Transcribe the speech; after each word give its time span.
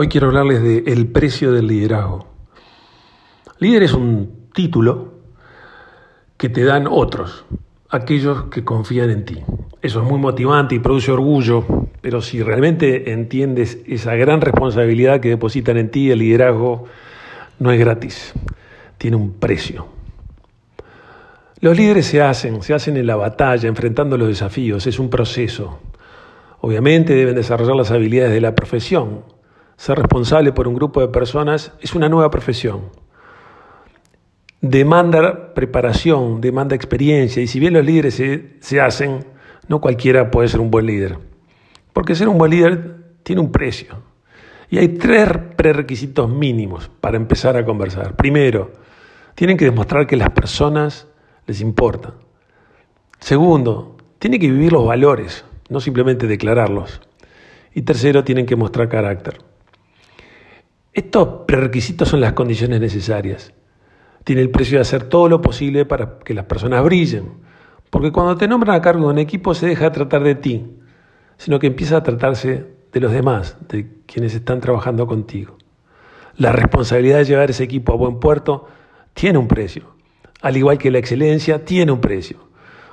Hoy 0.00 0.06
quiero 0.06 0.28
hablarles 0.28 0.62
de 0.62 0.84
El 0.92 1.08
precio 1.08 1.50
del 1.50 1.66
liderazgo. 1.66 2.24
Líder 3.58 3.82
es 3.82 3.94
un 3.94 4.48
título 4.54 5.14
que 6.36 6.48
te 6.48 6.62
dan 6.62 6.86
otros, 6.88 7.44
aquellos 7.88 8.44
que 8.44 8.62
confían 8.62 9.10
en 9.10 9.24
ti. 9.24 9.38
Eso 9.82 10.00
es 10.00 10.08
muy 10.08 10.20
motivante 10.20 10.76
y 10.76 10.78
produce 10.78 11.10
orgullo, 11.10 11.64
pero 12.00 12.22
si 12.22 12.40
realmente 12.44 13.10
entiendes 13.10 13.80
esa 13.88 14.14
gran 14.14 14.40
responsabilidad 14.40 15.18
que 15.18 15.30
depositan 15.30 15.76
en 15.78 15.90
ti, 15.90 16.12
el 16.12 16.20
liderazgo 16.20 16.84
no 17.58 17.72
es 17.72 17.80
gratis, 17.80 18.34
tiene 18.98 19.16
un 19.16 19.32
precio. 19.32 19.88
Los 21.58 21.76
líderes 21.76 22.06
se 22.06 22.22
hacen, 22.22 22.62
se 22.62 22.72
hacen 22.72 22.96
en 22.98 23.06
la 23.08 23.16
batalla, 23.16 23.68
enfrentando 23.68 24.16
los 24.16 24.28
desafíos, 24.28 24.86
es 24.86 25.00
un 25.00 25.10
proceso. 25.10 25.80
Obviamente 26.60 27.14
deben 27.14 27.34
desarrollar 27.34 27.74
las 27.74 27.90
habilidades 27.90 28.32
de 28.32 28.40
la 28.40 28.54
profesión. 28.54 29.37
Ser 29.78 29.96
responsable 29.96 30.50
por 30.50 30.66
un 30.66 30.74
grupo 30.74 31.00
de 31.00 31.06
personas 31.06 31.72
es 31.80 31.94
una 31.94 32.08
nueva 32.08 32.32
profesión. 32.32 32.90
Demanda 34.60 35.54
preparación, 35.54 36.40
demanda 36.40 36.74
experiencia, 36.74 37.40
y 37.40 37.46
si 37.46 37.60
bien 37.60 37.74
los 37.74 37.86
líderes 37.86 38.14
se, 38.14 38.56
se 38.58 38.80
hacen, 38.80 39.24
no 39.68 39.80
cualquiera 39.80 40.32
puede 40.32 40.48
ser 40.48 40.58
un 40.58 40.72
buen 40.72 40.84
líder. 40.84 41.16
Porque 41.92 42.16
ser 42.16 42.28
un 42.28 42.38
buen 42.38 42.50
líder 42.50 42.96
tiene 43.22 43.40
un 43.40 43.52
precio. 43.52 44.02
Y 44.68 44.78
hay 44.78 44.88
tres 44.88 45.28
prerequisitos 45.54 46.28
mínimos 46.28 46.90
para 47.00 47.16
empezar 47.16 47.56
a 47.56 47.64
conversar. 47.64 48.16
Primero, 48.16 48.72
tienen 49.36 49.56
que 49.56 49.66
demostrar 49.66 50.08
que 50.08 50.16
las 50.16 50.30
personas 50.30 51.06
les 51.46 51.60
importan. 51.60 52.14
Segundo, 53.20 53.96
tienen 54.18 54.40
que 54.40 54.50
vivir 54.50 54.72
los 54.72 54.84
valores, 54.84 55.44
no 55.68 55.78
simplemente 55.78 56.26
declararlos. 56.26 57.00
Y 57.72 57.82
tercero, 57.82 58.24
tienen 58.24 58.44
que 58.44 58.56
mostrar 58.56 58.88
carácter. 58.88 59.47
Estos 60.98 61.28
prerequisitos 61.46 62.08
son 62.08 62.20
las 62.20 62.32
condiciones 62.32 62.80
necesarias. 62.80 63.52
Tiene 64.24 64.42
el 64.42 64.50
precio 64.50 64.78
de 64.78 64.82
hacer 64.82 65.04
todo 65.04 65.28
lo 65.28 65.40
posible 65.40 65.84
para 65.84 66.18
que 66.24 66.34
las 66.34 66.46
personas 66.46 66.82
brillen. 66.82 67.34
Porque 67.88 68.10
cuando 68.10 68.36
te 68.36 68.48
nombran 68.48 68.74
a 68.74 68.82
cargo 68.82 69.06
de 69.06 69.12
un 69.12 69.18
equipo 69.20 69.54
se 69.54 69.68
deja 69.68 69.84
de 69.84 69.90
tratar 69.92 70.24
de 70.24 70.34
ti, 70.34 70.66
sino 71.36 71.60
que 71.60 71.68
empieza 71.68 71.98
a 71.98 72.02
tratarse 72.02 72.66
de 72.92 72.98
los 73.00 73.12
demás, 73.12 73.56
de 73.68 73.88
quienes 74.06 74.34
están 74.34 74.60
trabajando 74.60 75.06
contigo. 75.06 75.56
La 76.36 76.50
responsabilidad 76.50 77.18
de 77.18 77.26
llevar 77.26 77.50
ese 77.50 77.62
equipo 77.62 77.92
a 77.92 77.96
buen 77.96 78.18
puerto 78.18 78.66
tiene 79.14 79.38
un 79.38 79.46
precio, 79.46 79.84
al 80.40 80.56
igual 80.56 80.78
que 80.78 80.90
la 80.90 80.98
excelencia 80.98 81.64
tiene 81.64 81.92
un 81.92 82.00
precio. 82.00 82.38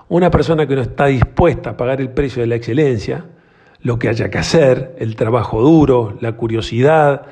Una 0.10 0.30
persona 0.30 0.68
que 0.68 0.76
no 0.76 0.84
está 0.84 1.08
dispuesta 1.08 1.72
a 1.72 1.78
pagar 1.78 2.02
el 2.02 2.12
precio 2.12 2.44
de 2.44 2.48
la 2.50 2.56
excelencia, 2.56 3.26
lo 3.82 3.98
que 3.98 4.10
haya 4.10 4.30
que 4.30 4.38
hacer, 4.38 4.96
el 5.00 5.16
trabajo 5.16 5.60
duro, 5.60 6.16
la 6.22 6.34
curiosidad, 6.34 7.26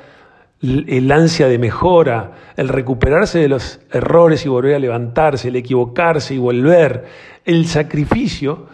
el 0.64 1.12
ansia 1.12 1.48
de 1.48 1.58
mejora, 1.58 2.32
el 2.56 2.68
recuperarse 2.68 3.38
de 3.38 3.48
los 3.48 3.80
errores 3.92 4.44
y 4.46 4.48
volver 4.48 4.74
a 4.74 4.78
levantarse, 4.78 5.48
el 5.48 5.56
equivocarse 5.56 6.34
y 6.34 6.38
volver, 6.38 7.04
el 7.44 7.66
sacrificio, 7.66 8.66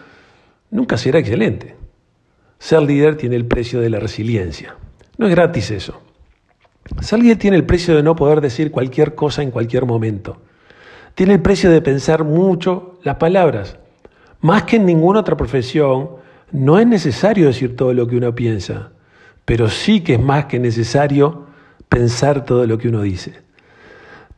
nunca 0.69 0.97
será 0.97 1.19
excelente. 1.19 1.75
Ser 2.59 2.83
líder 2.83 3.17
tiene 3.17 3.35
el 3.35 3.45
precio 3.45 3.81
de 3.81 3.89
la 3.89 3.99
resiliencia. 3.99 4.75
No 5.17 5.27
es 5.27 5.31
gratis 5.31 5.71
eso. 5.71 6.01
Ser 7.01 7.19
líder 7.19 7.37
tiene 7.37 7.57
el 7.57 7.65
precio 7.65 7.95
de 7.95 8.03
no 8.03 8.15
poder 8.15 8.39
decir 8.39 8.71
cualquier 8.71 9.15
cosa 9.15 9.43
en 9.43 9.51
cualquier 9.51 9.85
momento. 9.85 10.41
Tiene 11.15 11.33
el 11.33 11.41
precio 11.41 11.69
de 11.69 11.81
pensar 11.81 12.23
mucho 12.23 12.99
las 13.03 13.15
palabras. 13.17 13.77
Más 14.39 14.63
que 14.63 14.77
en 14.77 14.85
ninguna 14.85 15.19
otra 15.19 15.35
profesión, 15.35 16.09
no 16.51 16.79
es 16.79 16.87
necesario 16.87 17.47
decir 17.47 17.75
todo 17.75 17.93
lo 17.93 18.07
que 18.07 18.17
uno 18.17 18.33
piensa, 18.33 18.91
pero 19.45 19.69
sí 19.69 20.01
que 20.01 20.13
es 20.13 20.21
más 20.21 20.45
que 20.45 20.59
necesario 20.59 21.50
pensar 21.91 22.45
todo 22.45 22.65
lo 22.67 22.77
que 22.77 22.87
uno 22.87 23.01
dice. 23.01 23.33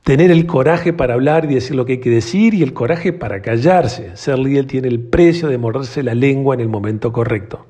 Tener 0.01 0.31
el 0.31 0.47
coraje 0.47 0.91
para 0.91 1.13
hablar 1.13 1.45
y 1.45 1.53
decir 1.53 1.75
lo 1.75 1.85
que 1.85 1.93
hay 1.93 1.99
que 1.99 2.09
decir 2.09 2.55
y 2.55 2.63
el 2.63 2.73
coraje 2.73 3.13
para 3.13 3.43
callarse. 3.43 4.17
Ser 4.17 4.39
líder 4.39 4.65
tiene 4.65 4.87
el 4.87 4.99
precio 4.99 5.49
de 5.49 5.59
morderse 5.59 6.01
la 6.01 6.15
lengua 6.15 6.55
en 6.55 6.61
el 6.61 6.67
momento 6.67 7.13
correcto. 7.13 7.67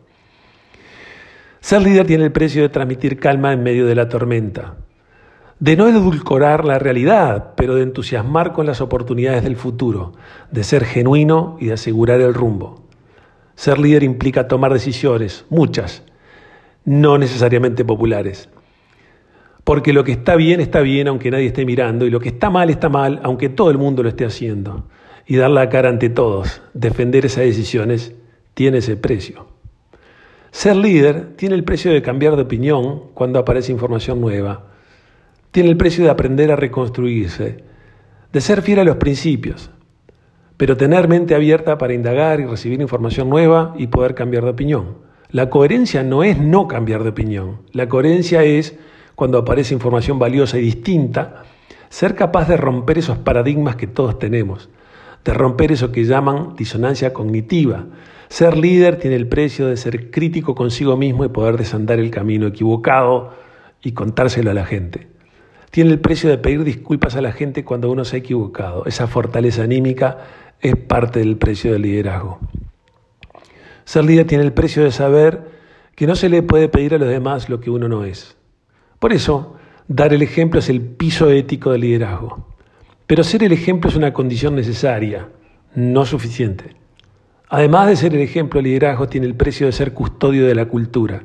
Ser 1.59 1.81
líder 1.81 2.07
tiene 2.07 2.23
el 2.23 2.31
precio 2.31 2.61
de 2.61 2.69
transmitir 2.69 3.19
calma 3.19 3.51
en 3.51 3.61
medio 3.61 3.85
de 3.85 3.95
la 3.95 4.07
tormenta. 4.07 4.77
De 5.59 5.75
no 5.75 5.89
edulcorar 5.89 6.63
la 6.63 6.79
realidad, 6.79 7.51
pero 7.57 7.75
de 7.75 7.83
entusiasmar 7.83 8.53
con 8.53 8.65
las 8.65 8.79
oportunidades 8.79 9.43
del 9.43 9.57
futuro, 9.57 10.13
de 10.49 10.63
ser 10.63 10.85
genuino 10.85 11.57
y 11.59 11.67
de 11.67 11.73
asegurar 11.73 12.21
el 12.21 12.33
rumbo. 12.33 12.87
Ser 13.55 13.79
líder 13.79 14.03
implica 14.03 14.47
tomar 14.47 14.71
decisiones, 14.71 15.45
muchas, 15.49 16.03
no 16.85 17.17
necesariamente 17.17 17.83
populares. 17.83 18.49
Porque 19.63 19.93
lo 19.93 20.03
que 20.03 20.11
está 20.11 20.35
bien 20.35 20.59
está 20.59 20.81
bien 20.81 21.07
aunque 21.07 21.31
nadie 21.31 21.47
esté 21.47 21.65
mirando 21.65 22.05
y 22.05 22.09
lo 22.09 22.19
que 22.19 22.29
está 22.29 22.49
mal 22.49 22.69
está 22.69 22.89
mal 22.89 23.19
aunque 23.23 23.49
todo 23.49 23.71
el 23.71 23.77
mundo 23.77 24.03
lo 24.03 24.09
esté 24.09 24.25
haciendo. 24.25 24.85
Y 25.25 25.37
dar 25.37 25.49
la 25.49 25.69
cara 25.69 25.89
ante 25.89 26.09
todos, 26.09 26.61
defender 26.73 27.25
esas 27.25 27.45
decisiones, 27.45 28.13
tiene 28.53 28.79
ese 28.79 28.97
precio. 28.97 29.47
Ser 30.51 30.75
líder 30.75 31.35
tiene 31.37 31.55
el 31.55 31.63
precio 31.63 31.91
de 31.91 32.01
cambiar 32.01 32.35
de 32.35 32.43
opinión 32.43 33.03
cuando 33.13 33.39
aparece 33.39 33.71
información 33.71 34.19
nueva 34.19 34.73
tiene 35.53 35.69
el 35.69 35.77
precio 35.77 36.03
de 36.03 36.09
aprender 36.09 36.51
a 36.51 36.55
reconstruirse, 36.55 37.63
de 38.33 38.41
ser 38.41 38.63
fiel 38.63 38.79
a 38.79 38.83
los 38.83 38.95
principios, 38.95 39.69
pero 40.57 40.75
tener 40.77 41.07
mente 41.07 41.35
abierta 41.35 41.77
para 41.77 41.93
indagar 41.93 42.39
y 42.39 42.45
recibir 42.45 42.81
información 42.81 43.29
nueva 43.29 43.75
y 43.77 43.85
poder 43.85 44.15
cambiar 44.15 44.45
de 44.45 44.49
opinión. 44.49 44.97
La 45.29 45.51
coherencia 45.51 46.01
no 46.01 46.23
es 46.23 46.39
no 46.39 46.67
cambiar 46.67 47.03
de 47.03 47.09
opinión, 47.09 47.61
la 47.71 47.87
coherencia 47.87 48.43
es, 48.43 48.79
cuando 49.15 49.37
aparece 49.37 49.73
información 49.73 50.19
valiosa 50.19 50.57
y 50.57 50.61
distinta, 50.61 51.43
ser 51.89 52.15
capaz 52.15 52.47
de 52.47 52.57
romper 52.57 52.97
esos 52.97 53.17
paradigmas 53.17 53.75
que 53.75 53.87
todos 53.87 54.19
tenemos, 54.19 54.69
de 55.23 55.33
romper 55.33 55.71
eso 55.71 55.91
que 55.91 56.05
llaman 56.05 56.55
disonancia 56.55 57.13
cognitiva. 57.13 57.85
Ser 58.29 58.57
líder 58.57 58.97
tiene 58.97 59.15
el 59.15 59.27
precio 59.27 59.67
de 59.67 59.77
ser 59.77 60.09
crítico 60.09 60.55
consigo 60.55 60.97
mismo 60.97 61.23
y 61.25 61.29
poder 61.29 61.57
desandar 61.57 61.99
el 61.99 62.09
camino 62.09 62.47
equivocado 62.47 63.33
y 63.81 63.91
contárselo 63.91 64.51
a 64.51 64.53
la 64.53 64.65
gente 64.65 65.13
tiene 65.73 65.89
el 65.89 65.99
precio 65.99 66.29
de 66.29 66.37
pedir 66.37 66.63
disculpas 66.63 67.15
a 67.15 67.21
la 67.23 67.31
gente 67.31 67.65
cuando 67.65 67.89
uno 67.89 68.05
se 68.05 68.15
ha 68.15 68.19
equivocado. 68.19 68.85
Esa 68.85 69.07
fortaleza 69.07 69.63
anímica 69.63 70.19
es 70.61 70.75
parte 70.75 71.17
del 71.17 71.35
precio 71.35 71.73
del 71.73 71.81
liderazgo. 71.81 72.37
Ser 73.83 74.03
líder 74.03 74.27
tiene 74.27 74.43
el 74.43 74.53
precio 74.53 74.83
de 74.83 74.91
saber 74.91 75.41
que 75.95 76.05
no 76.05 76.15
se 76.15 76.29
le 76.29 76.43
puede 76.43 76.69
pedir 76.69 76.93
a 76.93 76.99
los 76.99 77.09
demás 77.09 77.49
lo 77.49 77.59
que 77.59 77.71
uno 77.71 77.87
no 77.87 78.05
es. 78.05 78.37
Por 79.03 79.11
eso, 79.11 79.57
dar 79.89 80.13
el 80.13 80.21
ejemplo 80.21 80.61
es 80.61 80.69
el 80.69 80.79
piso 80.79 81.29
ético 81.29 81.73
del 81.73 81.81
liderazgo. 81.81 82.47
Pero 83.05 83.25
ser 83.25 83.43
el 83.43 83.51
ejemplo 83.51 83.89
es 83.89 83.97
una 83.97 84.13
condición 84.13 84.55
necesaria, 84.55 85.27
no 85.75 86.05
suficiente. 86.05 86.77
Además 87.49 87.89
de 87.89 87.97
ser 87.97 88.15
el 88.15 88.21
ejemplo, 88.21 88.61
el 88.61 88.63
liderazgo 88.63 89.09
tiene 89.09 89.27
el 89.27 89.35
precio 89.35 89.65
de 89.65 89.73
ser 89.73 89.93
custodio 89.93 90.47
de 90.47 90.55
la 90.55 90.69
cultura. 90.69 91.21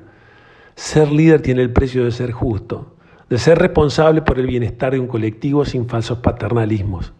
Ser 0.74 1.12
líder 1.12 1.40
tiene 1.40 1.62
el 1.62 1.72
precio 1.72 2.04
de 2.04 2.10
ser 2.10 2.32
justo, 2.32 2.96
de 3.30 3.38
ser 3.38 3.58
responsable 3.58 4.22
por 4.22 4.40
el 4.40 4.48
bienestar 4.48 4.90
de 4.94 4.98
un 4.98 5.06
colectivo 5.06 5.64
sin 5.64 5.88
falsos 5.88 6.18
paternalismos. 6.18 7.12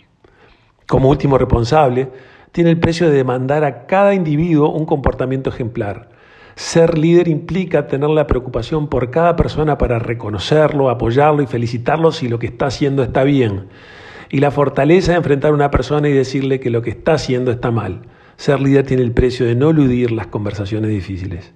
Como 0.89 1.09
último 1.09 1.39
responsable, 1.39 2.11
tiene 2.51 2.71
el 2.71 2.81
precio 2.81 3.09
de 3.09 3.17
demandar 3.17 3.63
a 3.63 3.87
cada 3.87 4.13
individuo 4.13 4.73
un 4.73 4.87
comportamiento 4.87 5.51
ejemplar. 5.51 6.18
Ser 6.59 6.99
líder 6.99 7.29
implica 7.29 7.87
tener 7.87 8.11
la 8.11 8.27
preocupación 8.27 8.89
por 8.89 9.13
cada 9.13 9.37
persona 9.37 9.79
para 9.79 10.01
reconocerlo, 10.01 10.91
apoyarlo 10.91 11.41
y 11.41 11.47
felicitarlo 11.47 12.11
si 12.11 12.29
lo 12.29 12.41
que 12.41 12.49
está 12.49 12.67
haciendo 12.67 13.05
está 13.05 13.23
bien. 13.23 13.69
Y 14.29 14.41
la 14.41 14.51
fortaleza 14.51 15.13
de 15.13 15.19
enfrentar 15.19 15.53
a 15.53 15.55
una 15.55 15.71
persona 15.71 16.09
y 16.09 16.13
decirle 16.13 16.59
que 16.59 16.71
lo 16.71 16.83
que 16.83 16.91
está 16.91 17.13
haciendo 17.13 17.53
está 17.53 17.71
mal. 17.71 18.03
Ser 18.35 18.61
líder 18.61 18.85
tiene 18.85 19.05
el 19.05 19.13
precio 19.13 19.47
de 19.47 19.55
no 19.55 19.71
eludir 19.71 20.11
las 20.11 20.27
conversaciones 20.27 20.91
difíciles. 20.91 21.53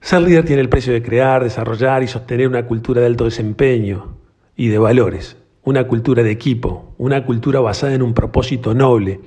Ser 0.00 0.22
líder 0.22 0.46
tiene 0.46 0.62
el 0.62 0.70
precio 0.70 0.94
de 0.94 1.02
crear, 1.02 1.44
desarrollar 1.44 2.02
y 2.02 2.08
sostener 2.08 2.48
una 2.48 2.64
cultura 2.64 3.02
de 3.02 3.06
alto 3.06 3.26
desempeño 3.26 4.16
y 4.56 4.68
de 4.68 4.78
valores, 4.78 5.36
una 5.62 5.86
cultura 5.86 6.22
de 6.22 6.30
equipo, 6.30 6.94
una 6.96 7.26
cultura 7.26 7.60
basada 7.60 7.92
en 7.92 8.00
un 8.00 8.14
propósito 8.14 8.72
noble. 8.72 9.20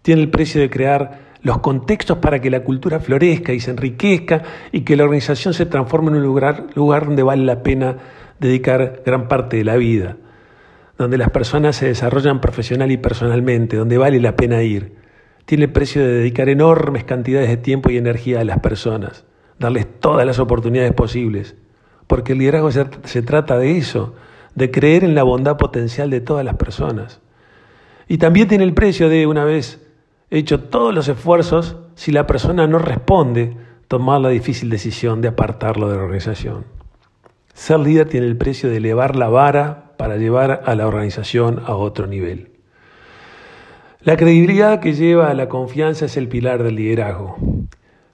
Tiene 0.00 0.22
el 0.22 0.30
precio 0.30 0.62
de 0.62 0.70
crear 0.70 1.23
los 1.44 1.58
contextos 1.58 2.18
para 2.18 2.40
que 2.40 2.50
la 2.50 2.64
cultura 2.64 2.98
florezca 2.98 3.52
y 3.52 3.60
se 3.60 3.70
enriquezca 3.70 4.42
y 4.72 4.80
que 4.80 4.96
la 4.96 5.04
organización 5.04 5.54
se 5.54 5.66
transforme 5.66 6.08
en 6.08 6.16
un 6.16 6.22
lugar, 6.24 6.66
lugar 6.74 7.06
donde 7.06 7.22
vale 7.22 7.44
la 7.44 7.62
pena 7.62 7.98
dedicar 8.40 9.02
gran 9.06 9.28
parte 9.28 9.58
de 9.58 9.64
la 9.64 9.76
vida, 9.76 10.16
donde 10.98 11.16
las 11.16 11.30
personas 11.30 11.76
se 11.76 11.86
desarrollan 11.86 12.40
profesional 12.40 12.90
y 12.90 12.96
personalmente, 12.96 13.76
donde 13.76 13.96
vale 13.96 14.18
la 14.20 14.34
pena 14.34 14.60
ir. 14.62 14.96
Tiene 15.44 15.66
el 15.66 15.72
precio 15.72 16.02
de 16.02 16.08
dedicar 16.08 16.48
enormes 16.48 17.04
cantidades 17.04 17.48
de 17.48 17.58
tiempo 17.58 17.90
y 17.90 17.98
energía 17.98 18.40
a 18.40 18.44
las 18.44 18.58
personas 18.58 19.24
darles 19.58 19.86
todas 20.00 20.26
las 20.26 20.38
oportunidades 20.38 20.92
posibles, 20.92 21.56
porque 22.06 22.32
el 22.32 22.38
liderazgo 22.38 22.70
se, 22.70 23.22
trata 23.22 23.58
de 23.58 23.76
eso, 23.76 24.14
de 24.54 24.70
creer 24.70 25.04
en 25.04 25.14
la 25.14 25.22
bondad 25.22 25.56
potencial 25.56 26.10
de 26.10 26.20
todas 26.20 26.44
las 26.44 26.56
personas. 26.56 27.20
Y 28.08 28.18
también 28.18 28.48
tiene 28.48 28.64
el 28.64 28.74
precio 28.74 29.08
de, 29.08 29.26
una 29.26 29.44
vez 29.44 29.83
hecho 30.38 30.60
todos 30.60 30.94
los 30.94 31.08
esfuerzos, 31.08 31.76
si 31.94 32.12
la 32.12 32.26
persona 32.26 32.66
no 32.66 32.78
responde, 32.78 33.56
tomar 33.88 34.20
la 34.20 34.30
difícil 34.30 34.70
decisión 34.70 35.20
de 35.20 35.28
apartarlo 35.28 35.88
de 35.88 35.96
la 35.96 36.02
organización. 36.02 36.64
Ser 37.52 37.78
líder 37.80 38.08
tiene 38.08 38.26
el 38.26 38.36
precio 38.36 38.68
de 38.68 38.78
elevar 38.78 39.14
la 39.14 39.28
vara 39.28 39.92
para 39.96 40.16
llevar 40.16 40.62
a 40.64 40.74
la 40.74 40.86
organización 40.88 41.62
a 41.64 41.76
otro 41.76 42.06
nivel. 42.06 42.50
La 44.00 44.16
credibilidad 44.16 44.80
que 44.80 44.92
lleva 44.92 45.30
a 45.30 45.34
la 45.34 45.48
confianza 45.48 46.06
es 46.06 46.16
el 46.16 46.28
pilar 46.28 46.62
del 46.62 46.76
liderazgo. 46.76 47.36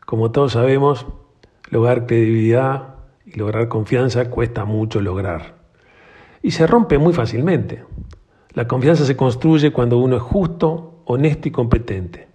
Como 0.07 0.31
todos 0.31 0.53
sabemos, 0.53 1.07
lograr 1.71 2.07
credibilidad 2.07 2.97
y 3.25 3.39
lograr 3.39 3.69
confianza 3.69 4.31
cuesta 4.31 4.65
mucho 4.65 5.01
lograr. 5.01 5.55
Y 6.43 6.53
se 6.53 6.67
rompe 6.67 6.99
muy 6.99 7.13
fácilmente. 7.13 7.85
La 8.53 8.69
confianza 8.69 9.05
se 9.05 9.17
construye 9.17 9.73
cuando 9.73 9.99
uno 9.99 10.17
es 10.17 10.23
justo, 10.23 10.90
honesto 11.11 11.49
y 11.49 11.51
competente. 11.51 12.29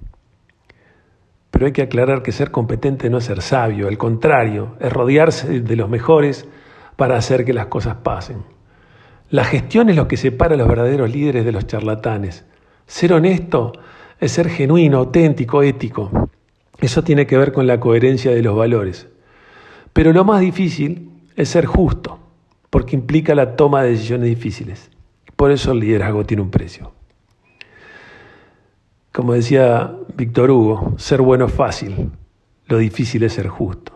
Pero 1.51 1.67
hay 1.67 1.71
que 1.71 1.83
aclarar 1.83 2.21
que 2.21 2.33
ser 2.33 2.51
competente 2.51 3.09
no 3.09 3.19
es 3.19 3.23
ser 3.23 3.41
sabio, 3.41 3.87
al 3.87 3.97
contrario, 3.97 4.75
es 4.79 4.91
rodearse 4.91 5.61
de 5.61 5.75
los 5.75 5.89
mejores 5.89 6.47
para 6.97 7.15
hacer 7.15 7.45
que 7.45 7.53
las 7.53 7.67
cosas 7.67 7.95
pasen. 8.03 8.43
La 9.29 9.45
gestión 9.45 9.89
es 9.89 9.95
lo 9.95 10.07
que 10.07 10.17
separa 10.17 10.55
a 10.55 10.57
los 10.57 10.67
verdaderos 10.67 11.09
líderes 11.09 11.45
de 11.45 11.51
los 11.51 11.65
charlatanes. 11.65 12.45
Ser 12.85 13.13
honesto 13.13 13.73
es 14.19 14.33
ser 14.33 14.49
genuino, 14.49 14.97
auténtico, 14.97 15.63
ético. 15.63 16.29
Eso 16.79 17.03
tiene 17.03 17.25
que 17.25 17.37
ver 17.37 17.51
con 17.53 17.67
la 17.67 17.79
coherencia 17.79 18.31
de 18.31 18.43
los 18.43 18.55
valores. 18.55 19.07
Pero 19.93 20.11
lo 20.11 20.25
más 20.25 20.41
difícil 20.41 21.09
es 21.37 21.49
ser 21.49 21.65
justo, 21.65 22.19
porque 22.69 22.97
implica 22.97 23.33
la 23.33 23.55
toma 23.55 23.83
de 23.83 23.91
decisiones 23.91 24.27
difíciles. 24.27 24.91
Por 25.37 25.51
eso 25.51 25.71
el 25.71 25.79
liderazgo 25.79 26.25
tiene 26.25 26.43
un 26.43 26.51
precio. 26.51 26.91
Como 29.15 29.31
decía 29.31 29.95
Víctor 30.17 30.51
Hugo, 30.51 30.93
ser 30.97 31.21
bueno 31.21 31.45
es 31.45 31.53
fácil, 31.53 32.11
lo 32.67 32.77
difícil 32.77 33.23
es 33.23 33.31
ser 33.31 33.47
justo. 33.47 33.93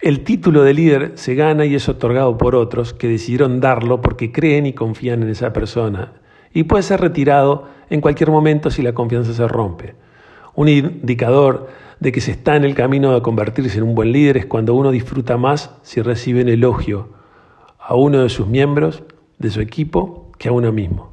El 0.00 0.22
título 0.22 0.64
de 0.64 0.74
líder 0.74 1.12
se 1.14 1.34
gana 1.34 1.64
y 1.64 1.74
es 1.74 1.88
otorgado 1.88 2.36
por 2.36 2.54
otros 2.54 2.92
que 2.92 3.08
decidieron 3.08 3.58
darlo 3.60 4.02
porque 4.02 4.30
creen 4.30 4.66
y 4.66 4.74
confían 4.74 5.22
en 5.22 5.30
esa 5.30 5.54
persona 5.54 6.12
y 6.52 6.64
puede 6.64 6.82
ser 6.82 7.00
retirado 7.00 7.68
en 7.88 8.02
cualquier 8.02 8.30
momento 8.30 8.70
si 8.70 8.82
la 8.82 8.92
confianza 8.92 9.32
se 9.32 9.48
rompe. 9.48 9.94
Un 10.54 10.68
indicador 10.68 11.70
de 11.98 12.12
que 12.12 12.20
se 12.20 12.32
está 12.32 12.56
en 12.56 12.64
el 12.64 12.74
camino 12.74 13.14
de 13.14 13.22
convertirse 13.22 13.78
en 13.78 13.84
un 13.84 13.94
buen 13.94 14.12
líder 14.12 14.36
es 14.36 14.44
cuando 14.44 14.74
uno 14.74 14.90
disfruta 14.90 15.38
más 15.38 15.70
si 15.80 16.02
recibe 16.02 16.42
elogio 16.42 17.14
a 17.78 17.94
uno 17.94 18.22
de 18.24 18.28
sus 18.28 18.46
miembros, 18.46 19.04
de 19.38 19.48
su 19.48 19.62
equipo, 19.62 20.30
que 20.38 20.50
a 20.50 20.52
uno 20.52 20.70
mismo. 20.70 21.11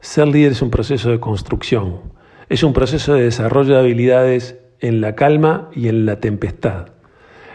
Ser 0.00 0.28
líder 0.28 0.52
es 0.52 0.62
un 0.62 0.70
proceso 0.70 1.10
de 1.10 1.18
construcción, 1.18 2.00
es 2.48 2.62
un 2.62 2.72
proceso 2.72 3.14
de 3.14 3.24
desarrollo 3.24 3.74
de 3.74 3.80
habilidades 3.80 4.56
en 4.78 5.00
la 5.00 5.16
calma 5.16 5.70
y 5.74 5.88
en 5.88 6.06
la 6.06 6.20
tempestad. 6.20 6.90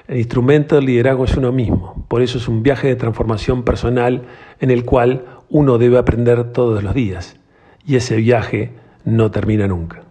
El 0.10 0.18
instrumento 0.18 0.76
del 0.76 0.86
liderazgo 0.86 1.24
es 1.24 1.38
uno 1.38 1.54
mismo, 1.54 2.06
por 2.10 2.22
eso 2.22 2.38
es 2.38 2.50
un 2.50 2.62
viaje 2.62 2.90
de 2.90 2.98
transformación 2.98 3.64
personal 3.64 4.24
en 4.60 4.72
el 4.72 4.84
cual 4.84 5.24
uno 5.50 5.78
debe 5.78 5.98
aprender 5.98 6.52
todos 6.52 6.84
los 6.84 6.94
días 6.94 7.38
y 7.86 7.96
ese 7.96 8.18
viaje 8.18 8.74
no 9.06 9.32
termina 9.32 9.66
nunca. 9.68 10.04